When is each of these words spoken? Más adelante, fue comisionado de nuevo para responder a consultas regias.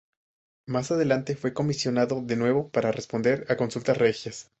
Más 0.65 0.89
adelante, 0.89 1.35
fue 1.35 1.53
comisionado 1.53 2.23
de 2.23 2.35
nuevo 2.35 2.69
para 2.71 2.91
responder 2.91 3.45
a 3.49 3.55
consultas 3.55 3.99
regias. 3.99 4.49